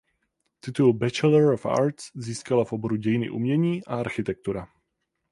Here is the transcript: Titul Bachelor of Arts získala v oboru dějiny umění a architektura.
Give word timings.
Titul 0.59 0.93
Bachelor 0.97 1.51
of 1.53 1.65
Arts 1.69 2.11
získala 2.15 2.65
v 2.65 2.73
oboru 2.73 2.95
dějiny 2.95 3.29
umění 3.29 3.85
a 3.85 3.95
architektura. 3.99 4.67